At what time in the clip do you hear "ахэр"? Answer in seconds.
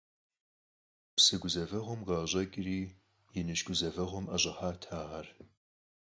4.99-5.27